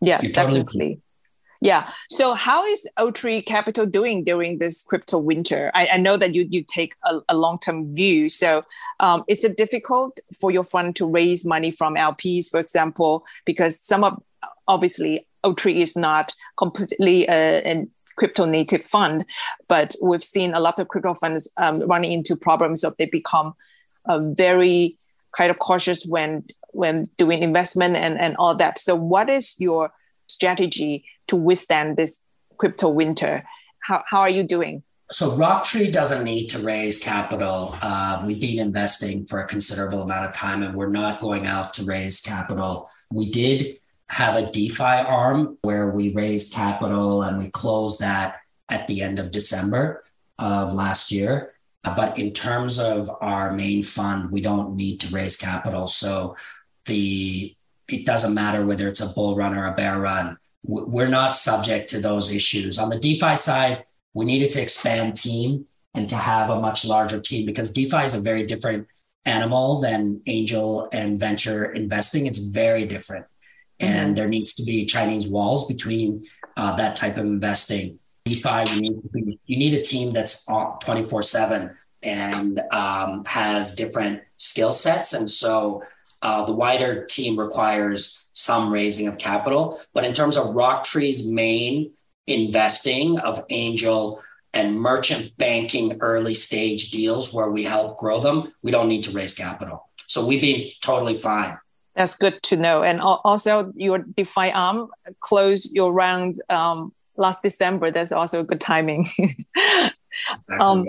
[0.00, 1.00] Yeah, totally definitely.
[1.60, 1.90] Yeah.
[2.10, 5.70] So, how is Rocktree Capital doing during this crypto winter?
[5.74, 8.28] I, I know that you you take a, a long term view.
[8.28, 8.64] So,
[9.00, 13.80] um, is it difficult for your fund to raise money from LPs, for example, because
[13.80, 14.22] some of
[14.66, 19.24] obviously Rocktree is not completely a, an crypto native fund,
[19.68, 23.54] but we've seen a lot of crypto funds um, running into problems of they become
[24.06, 24.96] uh, very
[25.36, 28.78] kind of cautious when when doing investment and, and all that.
[28.78, 29.92] So what is your
[30.34, 32.20] strategy to withstand this
[32.58, 33.44] crypto winter?
[33.80, 34.82] How, how are you doing?
[35.10, 37.76] So Rocktree doesn't need to raise capital.
[37.80, 41.74] Uh, we've been investing for a considerable amount of time, and we're not going out
[41.74, 42.88] to raise capital.
[43.12, 48.86] We did have a DeFi arm where we raised capital and we closed that at
[48.86, 50.04] the end of December
[50.38, 51.52] of last year.
[51.82, 55.86] But in terms of our main fund, we don't need to raise capital.
[55.86, 56.36] So
[56.86, 57.54] the
[57.88, 60.38] it doesn't matter whether it's a bull run or a bear run.
[60.62, 62.78] We're not subject to those issues.
[62.78, 67.20] On the DeFi side, we needed to expand team and to have a much larger
[67.20, 68.86] team because DeFi is a very different
[69.26, 72.26] animal than angel and venture investing.
[72.26, 73.26] It's very different.
[73.80, 74.14] and mm-hmm.
[74.14, 76.22] there needs to be Chinese walls between
[76.56, 77.98] uh, that type of investing.
[78.24, 80.46] DeFi, you need you need a team that's
[80.80, 81.70] twenty four seven
[82.02, 85.82] and um, has different skill sets, and so
[86.24, 89.78] uh, the wider team requires some raising of capital.
[89.92, 91.92] But in terms of Rocktree's main
[92.26, 94.22] investing of angel
[94.54, 99.10] and merchant banking early stage deals where we help grow them, we don't need to
[99.10, 99.88] raise capital.
[100.06, 101.58] So we'd be totally fine.
[101.94, 102.82] That's good to know.
[102.82, 104.88] And also, your DeFi arm
[105.20, 107.90] closed your round um, last December.
[107.90, 109.06] That's also a good timing.
[110.58, 110.86] um,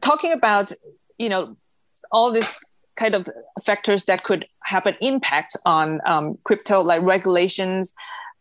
[0.00, 0.70] talking about,
[1.18, 1.56] you know,
[2.12, 2.56] all these
[2.96, 3.28] kind of
[3.64, 7.94] factors that could have an impact on um, crypto, like regulations,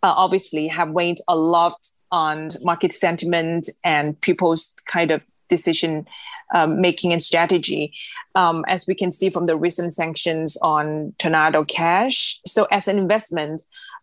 [0.03, 1.75] uh, obviously have weighed a lot
[2.11, 6.07] on market sentiment and people's kind of decision
[6.53, 7.93] um, making and strategy,
[8.35, 12.39] um, as we can see from the recent sanctions on Tornado Cash.
[12.45, 13.61] So, as an investment,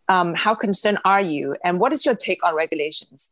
[0.09, 3.31] um, how concerned are you, and what is your take on regulations?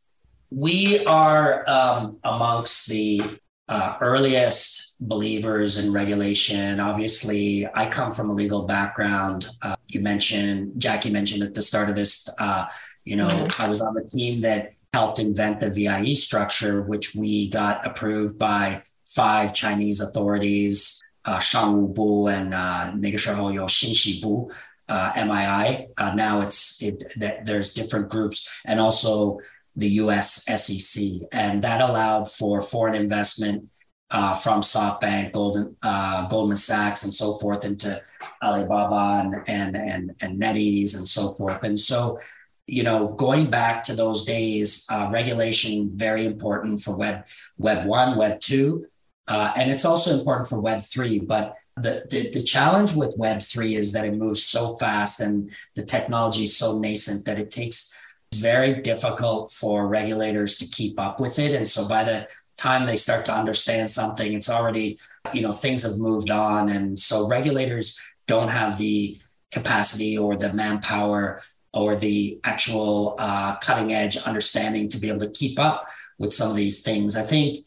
[0.51, 6.79] We are um, amongst the uh, earliest believers in regulation.
[6.79, 9.49] Obviously, I come from a legal background.
[9.61, 12.67] Uh, you mentioned, Jackie mentioned at the start of this, uh,
[13.03, 13.27] you know.
[13.27, 13.61] Mm-hmm.
[13.61, 18.39] I was on the team that helped invent the VIE structure, which we got approved
[18.39, 24.51] by five Chinese authorities, uh, Shang Wu Bu and uh, Nigashahoyo Shinshibu.
[24.89, 25.89] Uh, MII.
[25.97, 29.37] Uh, now it's it, th- there's different groups, and also
[29.77, 30.43] the U.S.
[30.45, 33.69] SEC, and that allowed for foreign investment
[34.09, 38.01] uh, from SoftBank, Golden, uh, Goldman Sachs, and so forth into
[38.43, 41.63] Alibaba and and and, and NetEase and so forth.
[41.63, 42.19] And so
[42.65, 47.25] you know, going back to those days, uh, regulation very important for Web
[47.57, 48.85] Web one, Web two,
[49.27, 51.19] uh, and it's also important for Web three.
[51.19, 55.51] But the, the the challenge with Web three is that it moves so fast and
[55.75, 57.96] the technology is so nascent that it takes
[58.37, 61.53] very difficult for regulators to keep up with it.
[61.53, 64.97] And so by the time they start to understand something, it's already
[65.33, 69.19] you know things have moved on, and so regulators don't have the
[69.51, 71.41] capacity or the manpower
[71.73, 75.85] or the actual uh, cutting edge understanding to be able to keep up
[76.17, 77.15] with some of these things.
[77.15, 77.57] I think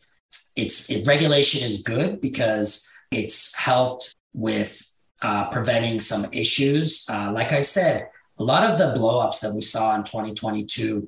[0.57, 4.83] it's it, regulation is good because it's helped with
[5.23, 7.07] uh, preventing some issues.
[7.11, 8.09] Uh, like I said,
[8.41, 11.07] a lot of the blowups that we saw in 2022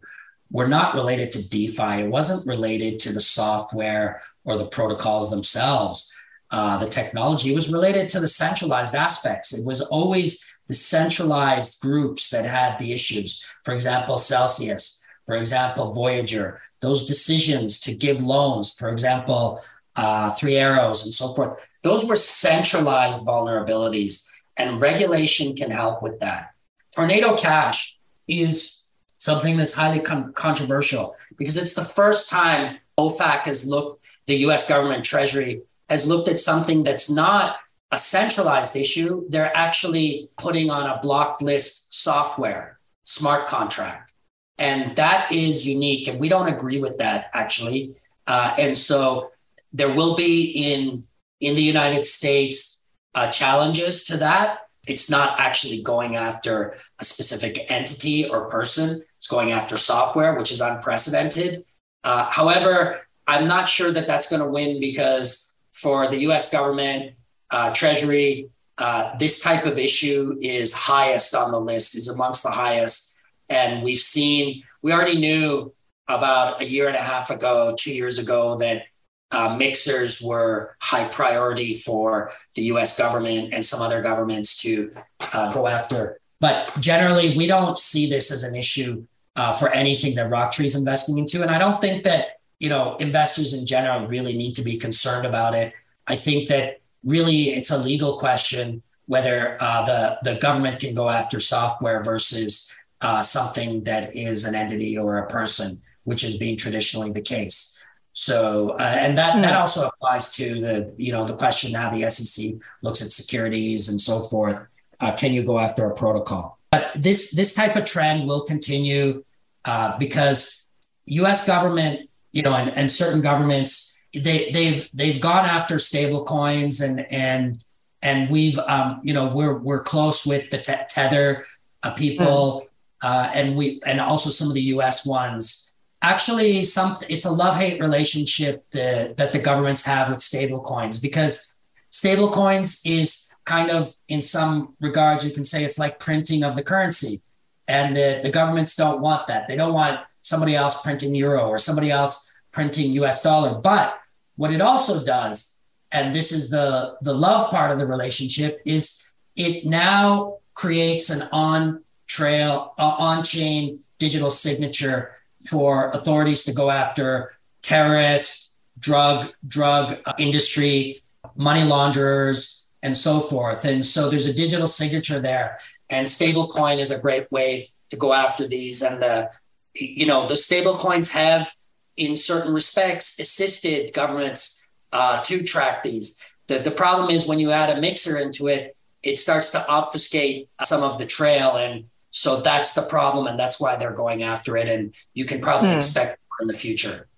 [0.50, 2.02] were not related to DeFi.
[2.02, 6.14] It wasn't related to the software or the protocols themselves.
[6.50, 9.54] Uh, the technology It was related to the centralized aspects.
[9.54, 13.42] It was always the centralized groups that had the issues.
[13.64, 19.58] For example, Celsius, for example, Voyager, those decisions to give loans, for example,
[19.96, 26.20] uh, Three Arrows and so forth, those were centralized vulnerabilities, and regulation can help with
[26.20, 26.51] that.
[26.94, 33.66] Tornado Cash is something that's highly con- controversial because it's the first time OFAC has
[33.66, 37.56] looked, the US government treasury has looked at something that's not
[37.90, 44.14] a centralized issue, they're actually putting on a blocked list software, smart contract.
[44.58, 46.08] And that is unique.
[46.08, 47.94] And we don't agree with that actually.
[48.26, 49.30] Uh, and so
[49.72, 51.04] there will be in,
[51.40, 54.60] in the United States uh, challenges to that.
[54.86, 59.02] It's not actually going after a specific entity or person.
[59.16, 61.64] It's going after software, which is unprecedented.
[62.02, 67.14] Uh, however, I'm not sure that that's going to win because for the US government,
[67.50, 72.50] uh, Treasury, uh, this type of issue is highest on the list, is amongst the
[72.50, 73.14] highest.
[73.48, 75.72] And we've seen, we already knew
[76.08, 78.84] about a year and a half ago, two years ago, that
[79.32, 84.92] uh, mixers were high priority for the US government and some other governments to
[85.32, 86.20] uh, go after.
[86.40, 89.04] But generally, we don't see this as an issue
[89.36, 91.42] uh, for anything that Rocktree is investing into.
[91.42, 95.26] And I don't think that, you know, investors in general really need to be concerned
[95.26, 95.72] about it.
[96.06, 101.10] I think that really it's a legal question whether uh, the the government can go
[101.10, 106.56] after software versus uh, something that is an entity or a person, which has been
[106.56, 107.81] traditionally the case.
[108.14, 109.42] So, uh, and that mm.
[109.42, 109.60] that hmm.
[109.60, 114.00] also applies to the you know the question how the SEC looks at securities and
[114.00, 114.66] so forth.
[115.00, 116.58] Uh, can you go after a protocol?
[116.70, 119.24] But this this type of trend will continue
[119.64, 120.68] uh, because
[121.06, 121.46] U.S.
[121.46, 127.10] government, you know, and, and certain governments they they've they've gone after stable coins and
[127.10, 127.64] and
[128.02, 131.44] and we've um, you know we're we're close with the te- tether
[131.82, 132.66] uh, people
[133.02, 133.08] mm.
[133.08, 135.71] uh, and we and also some of the US ones
[136.02, 140.98] actually some it's a love hate relationship that, that the governments have with stable coins
[140.98, 141.58] because
[141.90, 146.54] stable coins is kind of in some regards you can say it's like printing of
[146.56, 147.22] the currency
[147.68, 149.48] And the, the governments don't want that.
[149.48, 153.60] They don't want somebody else printing euro or somebody else printing US dollar.
[153.60, 153.98] But
[154.36, 159.14] what it also does, and this is the, the love part of the relationship, is
[159.36, 165.14] it now creates an on trail, uh, on chain digital signature
[165.48, 167.32] for authorities to go after
[167.62, 171.02] terrorists, drug, drug industry,
[171.36, 173.64] money launderers, and so forth.
[173.64, 175.58] And so there's a digital signature there.
[175.90, 178.82] And stablecoin is a great way to go after these.
[178.82, 179.30] And the,
[179.74, 181.52] you know, the stablecoins have,
[181.96, 186.36] in certain respects, assisted governments uh, to track these.
[186.48, 190.48] The, the problem is when you add a mixer into it, it starts to obfuscate
[190.64, 191.56] some of the trail.
[191.56, 193.26] And so that's the problem.
[193.26, 194.68] And that's why they're going after it.
[194.68, 195.76] And you can probably hmm.
[195.76, 197.08] expect more in the future.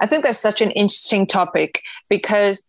[0.00, 2.68] I think that's such an interesting topic because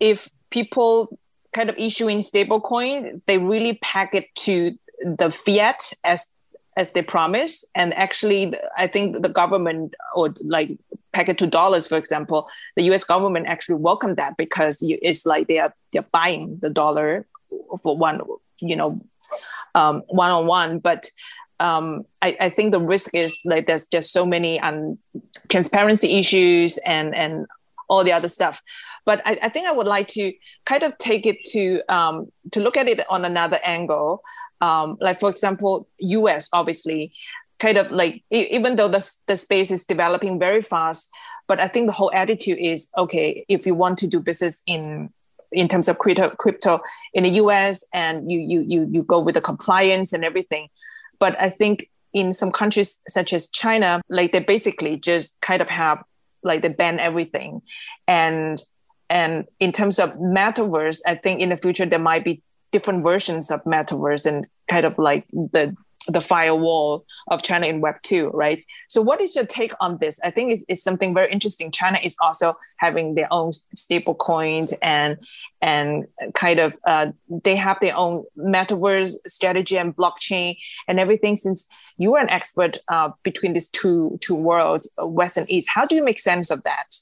[0.00, 1.18] if people
[1.52, 6.28] kind of issuing stablecoin, they really pack it to the fiat as
[6.76, 7.66] as they promise.
[7.74, 10.78] And actually, I think the government or like
[11.12, 13.04] pack it to dollars, for example, the U.S.
[13.04, 17.26] government actually welcomed that because it's like they are they're buying the dollar
[17.82, 18.22] for one,
[18.60, 19.00] you know,
[19.74, 20.78] one on one.
[20.78, 21.08] But
[21.60, 24.98] um, I, I, think the risk is like there's just so many um,
[25.48, 27.46] transparency issues and and
[27.88, 28.60] all the other stuff.
[29.04, 30.32] But I, I think I would like to
[30.64, 34.22] kind of take it to um, to look at it on another angle.
[34.60, 36.48] Um, like for example, U.S.
[36.52, 37.12] obviously,
[37.58, 41.10] kind of like even though the the space is developing very fast,
[41.46, 43.44] but I think the whole attitude is okay.
[43.48, 45.12] If you want to do business in
[45.52, 46.80] in terms of crypto, crypto
[47.12, 50.68] in the US and you, you, you, you go with the compliance and everything.
[51.18, 55.68] But I think in some countries such as China, like they basically just kind of
[55.68, 56.02] have
[56.42, 57.62] like they ban everything.
[58.06, 58.62] And
[59.08, 63.50] and in terms of metaverse, I think in the future there might be different versions
[63.50, 65.76] of metaverse and kind of like the
[66.08, 68.62] the firewall of China in Web 2, right?
[68.88, 70.18] So, what is your take on this?
[70.24, 71.70] I think it's, it's something very interesting.
[71.70, 75.16] China is also having their own stable coins and
[75.60, 77.12] and kind of uh,
[77.44, 80.56] they have their own metaverse strategy and blockchain
[80.88, 81.36] and everything.
[81.36, 85.68] Since you are an expert uh, between these two two worlds, uh, West and East,
[85.72, 86.96] how do you make sense of that?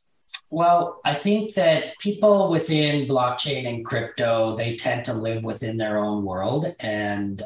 [0.51, 5.97] Well, I think that people within blockchain and crypto, they tend to live within their
[5.97, 6.75] own world.
[6.81, 7.41] And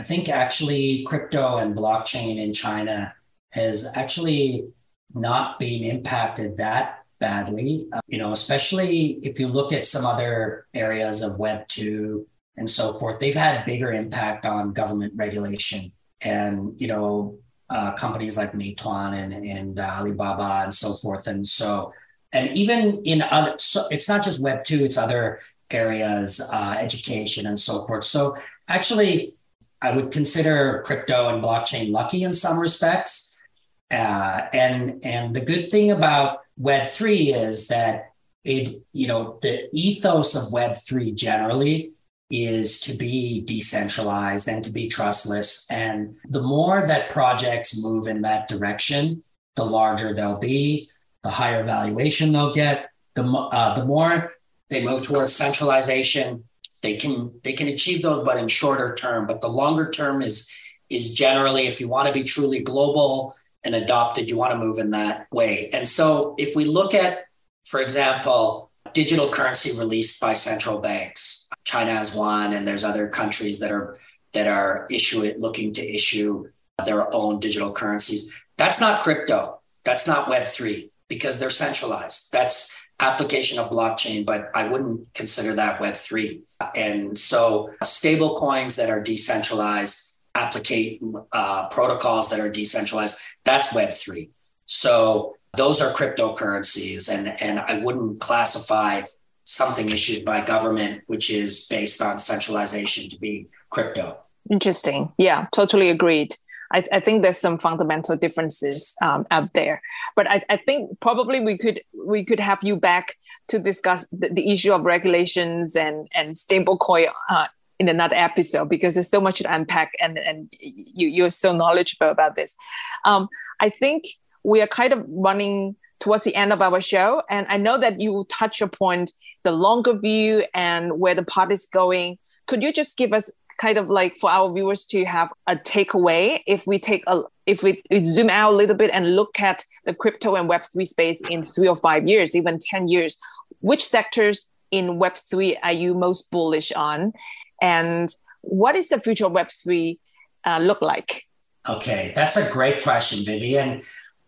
[0.00, 3.14] I think actually crypto and blockchain in China
[3.50, 4.64] has actually
[5.12, 7.86] not been impacted that badly.
[7.92, 12.26] Uh, you know, especially if you look at some other areas of Web two
[12.56, 15.92] and so forth, they've had bigger impact on government regulation
[16.22, 17.38] and you know
[17.68, 21.26] uh, companies like Meituan and and uh, Alibaba and so forth.
[21.26, 21.92] And so,
[22.32, 25.40] and even in other, so it's not just Web two; it's other
[25.70, 28.04] areas, uh, education and so forth.
[28.04, 28.34] So
[28.66, 29.34] actually
[29.82, 33.42] I would consider crypto and blockchain lucky in some respects.
[33.90, 38.12] Uh, and and the good thing about Web three is that
[38.44, 41.92] it you know the ethos of Web three generally
[42.30, 45.68] is to be decentralized and to be trustless.
[45.70, 49.24] And the more that projects move in that direction,
[49.56, 50.88] the larger they'll be,
[51.24, 54.32] the higher valuation they'll get, the uh, the more
[54.68, 56.44] they move towards centralization
[56.82, 59.26] they can they can achieve those but in shorter term.
[59.26, 60.50] But the longer term is
[60.88, 64.78] is generally if you want to be truly global and adopted you want to move
[64.78, 65.70] in that way.
[65.72, 67.24] And so if we look at
[67.64, 73.60] for example digital currency released by central banks china has one and there's other countries
[73.60, 73.98] that are
[74.32, 76.48] that are issue looking to issue
[76.84, 78.44] their own digital currencies.
[78.56, 79.60] That's not crypto.
[79.84, 82.32] That's not web3 because they're centralized.
[82.32, 86.42] That's application of blockchain, but I wouldn't consider that Web3.
[86.76, 91.00] And so stable coins that are decentralized, applicate
[91.32, 94.28] uh, protocols that are decentralized, that's Web3.
[94.66, 97.12] So those are cryptocurrencies.
[97.12, 99.02] And, and I wouldn't classify
[99.44, 104.18] something issued by government, which is based on centralization, to be crypto.
[104.48, 105.12] Interesting.
[105.18, 106.34] Yeah, totally agreed.
[106.72, 109.82] I, I think there's some fundamental differences um, out there.
[110.16, 113.16] But I, I, think probably we could we could have you back
[113.48, 117.46] to discuss the, the issue of regulations and and stablecoin uh,
[117.78, 122.10] in another episode because there's so much to unpack and and you you're so knowledgeable
[122.10, 122.56] about this.
[123.04, 123.28] Um,
[123.60, 124.04] I think
[124.44, 128.00] we are kind of running towards the end of our show, and I know that
[128.00, 129.06] you touch upon
[129.42, 132.18] the longer view and where the pot is going.
[132.46, 133.30] Could you just give us
[133.60, 137.62] kind of like for our viewers to have a takeaway if we take a if
[137.64, 141.44] we, zoom out a little bit and look at the crypto and web3 space in
[141.44, 143.18] three or five years even 10 years
[143.60, 147.12] which sectors in web3 are you most bullish on
[147.60, 149.98] and what is the future of web3
[150.46, 151.24] uh, look like
[151.68, 153.82] Okay, that's a great question, Vivian.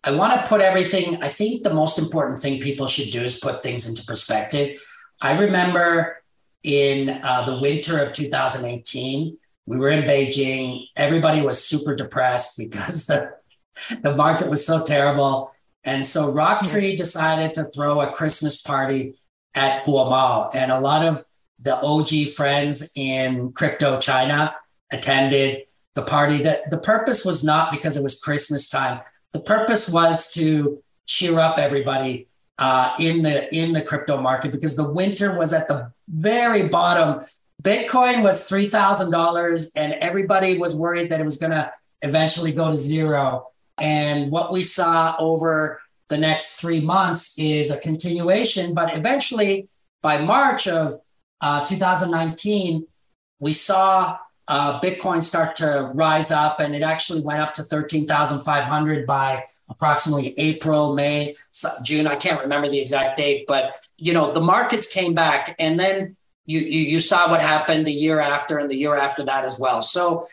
[0.05, 3.39] I want to put everything, I think the most important thing people should do is
[3.39, 4.79] put things into perspective.
[5.21, 6.22] I remember
[6.63, 9.37] in uh, the winter of 2018,
[9.67, 10.85] we were in Beijing.
[10.97, 13.33] Everybody was super depressed because the,
[14.03, 15.53] the market was so terrible.
[15.85, 19.19] And so Rocktree decided to throw a Christmas party
[19.55, 20.55] at Guomao.
[20.55, 21.25] And a lot of
[21.61, 24.55] the OG friends in crypto China
[24.91, 25.63] attended
[25.95, 26.43] the party.
[26.43, 29.01] That the purpose was not because it was Christmas time.
[29.33, 32.29] The purpose was to cheer up everybody
[32.59, 37.25] uh, in the in the crypto market because the winter was at the very bottom.
[37.63, 41.71] Bitcoin was three thousand dollars, and everybody was worried that it was going to
[42.03, 43.47] eventually go to zero.
[43.79, 49.69] And what we saw over the next three months is a continuation, but eventually
[50.03, 51.01] by March of
[51.41, 52.87] uh, 2019,
[53.41, 54.19] we saw
[54.53, 60.39] uh, Bitcoin start to rise up, and it actually went up to 13,500 by approximately
[60.39, 61.35] April, May,
[61.85, 62.07] June.
[62.07, 66.19] I can't remember the exact date, but you know the markets came back, and then
[66.45, 69.59] you, you you saw what happened the year after and the year after that as
[69.59, 69.81] well.
[69.81, 70.25] So,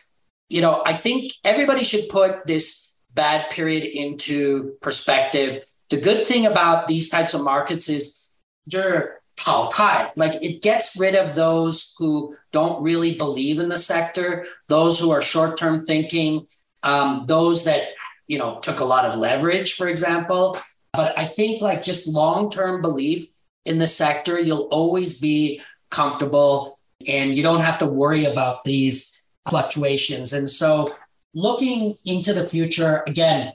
[0.50, 5.64] you know, I think everybody should put this bad period into perspective.
[5.88, 8.30] The good thing about these types of markets is
[8.66, 10.12] they're 淘汰.
[10.16, 15.10] Like it gets rid of those who don't really believe in the sector, those who
[15.10, 16.46] are short term thinking,
[16.82, 17.88] um, those that
[18.26, 20.58] you know took a lot of leverage, for example.
[20.92, 23.26] But I think like just long term belief
[23.64, 25.60] in the sector, you'll always be
[25.90, 26.78] comfortable
[27.08, 30.32] and you don't have to worry about these fluctuations.
[30.32, 30.94] And so
[31.34, 33.52] looking into the future, again,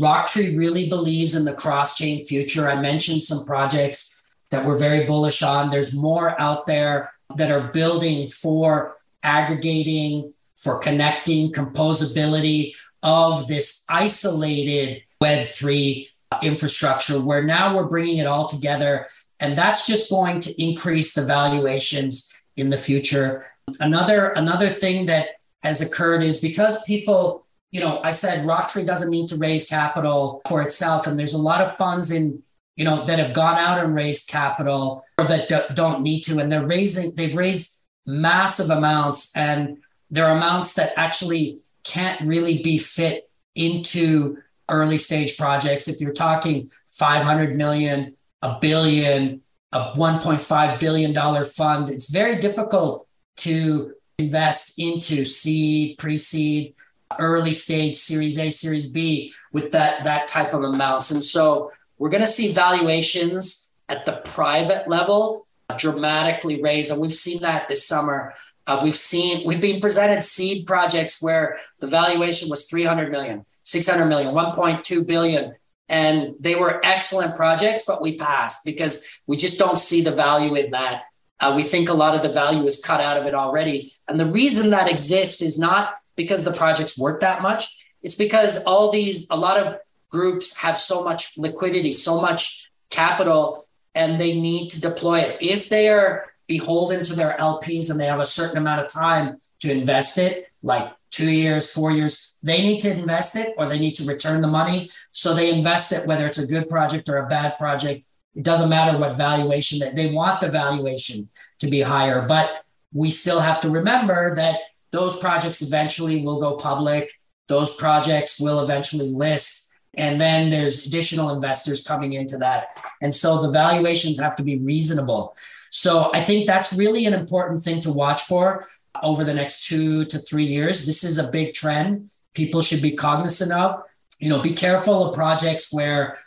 [0.00, 2.68] Rocktree really believes in the cross chain future.
[2.68, 4.15] I mentioned some projects
[4.50, 5.70] that we're very bullish on.
[5.70, 15.02] There's more out there that are building for aggregating, for connecting, composability of this isolated
[15.22, 16.08] Web3
[16.42, 19.06] infrastructure, where now we're bringing it all together.
[19.40, 23.46] And that's just going to increase the valuations in the future.
[23.80, 25.28] Another, another thing that
[25.62, 30.40] has occurred is because people, you know, I said Rocktree doesn't need to raise capital
[30.48, 31.06] for itself.
[31.06, 32.42] And there's a lot of funds in
[32.76, 36.38] you know, that have gone out and raised capital or that d- don't need to.
[36.38, 39.78] And they're raising, they've raised massive amounts and
[40.10, 45.88] they're amounts that actually can't really be fit into early stage projects.
[45.88, 53.08] If you're talking 500 million, a billion, a 1.5 billion dollar fund, it's very difficult
[53.38, 56.74] to invest into seed, pre-seed,
[57.18, 61.10] early stage, series A, series B with that that type of amounts.
[61.10, 66.90] And so we're going to see valuations at the private level dramatically raise.
[66.90, 68.34] And we've seen that this summer.
[68.66, 74.06] Uh, we've seen, we've been presented seed projects where the valuation was 300 million, 600
[74.06, 75.54] million, 1.2 billion.
[75.88, 80.54] And they were excellent projects, but we passed because we just don't see the value
[80.54, 81.02] in that.
[81.38, 83.92] Uh, we think a lot of the value is cut out of it already.
[84.08, 87.90] And the reason that exists is not because the project's work that much.
[88.02, 89.78] It's because all these, a lot of
[90.16, 93.64] groups have so much liquidity, so much capital,
[93.94, 95.42] and they need to deploy it.
[95.42, 96.10] If they are
[96.46, 100.48] beholden to their LPs and they have a certain amount of time to invest it,
[100.62, 104.40] like two years, four years, they need to invest it or they need to return
[104.40, 104.90] the money.
[105.12, 108.04] So they invest it, whether it's a good project or a bad project.
[108.34, 111.28] It doesn't matter what valuation that they want the valuation
[111.60, 112.26] to be higher.
[112.26, 114.60] But we still have to remember that
[114.92, 117.12] those projects eventually will go public.
[117.48, 119.65] Those projects will eventually list
[119.96, 122.68] and then there's additional investors coming into that.
[123.00, 125.36] And so the valuations have to be reasonable.
[125.70, 128.66] So I think that's really an important thing to watch for
[129.02, 130.86] over the next two to three years.
[130.86, 133.82] This is a big trend people should be cognizant of.
[134.20, 136.18] You know, be careful of projects where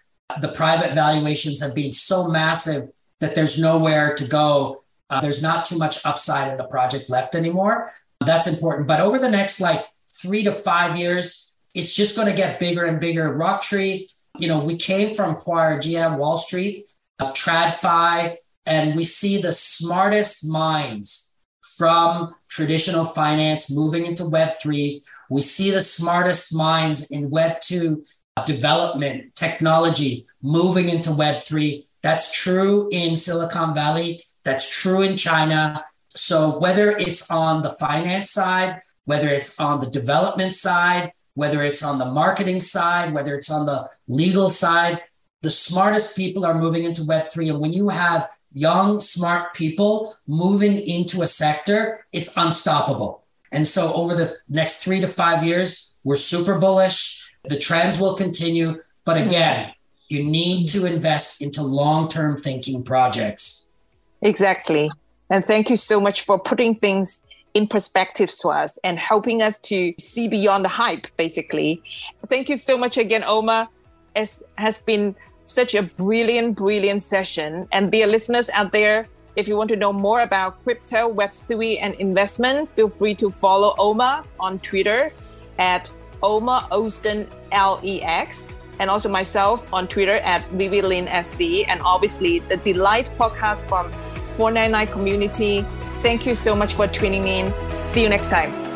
[0.42, 2.90] the private valuations have been so massive
[3.20, 4.82] that there's nowhere to go.
[5.10, 7.92] Uh, there's not too much upside in the project left anymore.
[8.20, 8.88] That's important.
[8.88, 12.84] But over the next like three to five years, it's just going to get bigger
[12.84, 13.36] and bigger.
[13.36, 16.88] Rocktree, you know, we came from Quire GM Wall Street,
[17.20, 21.38] uh, TradFi, and we see the smartest minds
[21.78, 25.02] from traditional finance moving into Web3.
[25.30, 28.06] We see the smartest minds in Web2
[28.46, 31.86] development, technology moving into Web3.
[32.02, 34.22] That's true in Silicon Valley.
[34.44, 35.84] That's true in China.
[36.16, 41.82] So, whether it's on the finance side, whether it's on the development side, whether it's
[41.82, 45.02] on the marketing side, whether it's on the legal side.
[45.42, 47.52] The smartest people are moving into Web3.
[47.52, 53.24] And when you have young, smart people moving into a sector, it's unstoppable.
[53.54, 56.98] And so over the next three to five years, We're super bullish.
[57.44, 58.70] The trends will continue.
[59.04, 59.28] But mm-hmm.
[59.28, 59.74] again,
[60.08, 63.74] you need to invest into long term thinking projects.
[64.22, 64.90] Exactly.
[65.30, 67.22] And thank you so much for putting things
[67.54, 71.82] in perspective to us and helping us to see beyond the hype, basically.
[72.28, 73.68] Thank you so much again, Omer.
[74.16, 77.68] It has been such a brilliant, brilliant session.
[77.72, 81.96] And dear listeners out there, if you want to know more about crypto, Web3, and
[81.96, 85.12] investment, feel free to follow Omer on Twitter
[85.58, 85.90] at
[86.22, 93.68] Omer Austin LEX and also myself on Twitter at ViviLinSV and obviously the Delight podcast
[93.68, 93.92] from
[94.36, 95.66] 499 community.
[96.02, 97.54] Thank you so much for tuning in.
[97.84, 98.69] See you next time.